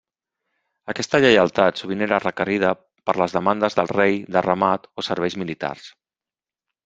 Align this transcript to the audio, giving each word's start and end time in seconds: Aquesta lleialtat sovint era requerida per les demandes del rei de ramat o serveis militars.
Aquesta 0.93 1.19
lleialtat 1.25 1.81
sovint 1.81 2.01
era 2.05 2.19
requerida 2.23 2.71
per 3.09 3.13
les 3.23 3.35
demandes 3.37 3.77
del 3.81 3.91
rei 3.93 4.17
de 4.37 4.43
ramat 4.49 4.89
o 5.03 5.05
serveis 5.09 5.37
militars. 5.43 5.85